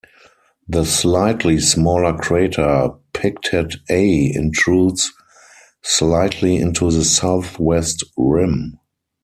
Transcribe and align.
The 0.67 0.83
slightly 0.83 1.59
smaller 1.59 2.17
crater 2.17 2.89
Pictet 3.13 3.75
A 3.87 4.33
intrudes 4.33 5.11
slightly 5.83 6.55
into 6.55 6.89
the 6.89 7.03
southwest 7.05 8.03
rim. 8.17 8.79